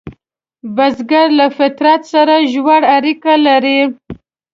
[0.75, 3.79] بزګر له فطرت سره ژور اړیکه لري